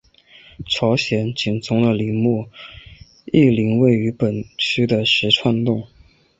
[0.65, 2.49] 朝鲜景宗的陵墓
[3.25, 5.87] 懿陵位于本区的石串洞。